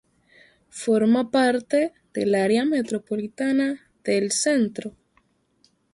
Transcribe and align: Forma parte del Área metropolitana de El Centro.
Forma 0.71 1.29
parte 1.29 1.93
del 2.11 2.33
Área 2.33 2.65
metropolitana 2.65 3.81
de 4.03 4.17
El 4.17 4.31
Centro. 4.31 4.95